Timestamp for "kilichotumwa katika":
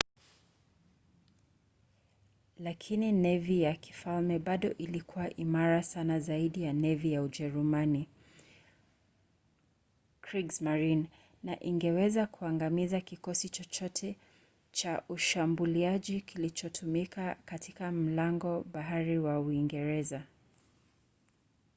16.21-17.91